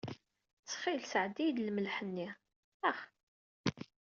[0.61, 1.95] Ttxil sɛeddi-iyi-d lmelḥ.
[2.89, 2.99] Ax.